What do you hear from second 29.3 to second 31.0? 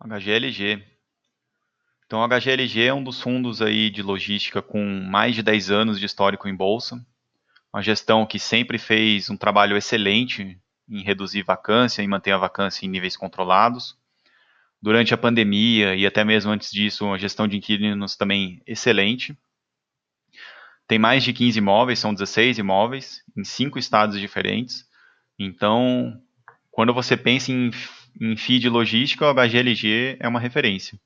a HGLG é uma referência.